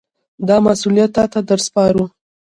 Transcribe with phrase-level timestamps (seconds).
[0.47, 2.05] دا مسوولیت تاته در سپارو.